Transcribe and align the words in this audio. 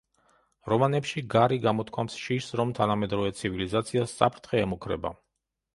რომანებში 0.71 1.23
გარი 1.33 1.59
გამოთქვამს 1.65 2.17
შიშს, 2.23 2.57
რომ 2.63 2.75
თანამედროვე 2.81 3.37
ცივილიზაციას 3.43 4.19
საფრთხე 4.23 4.67
ემუქრება. 4.69 5.19